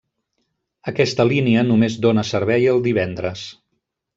[0.91, 3.45] Aquesta línia només dóna servei el divendres.